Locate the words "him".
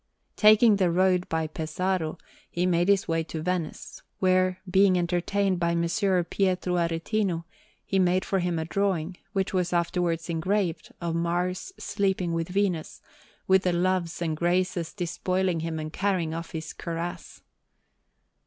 8.39-8.57, 15.59-15.77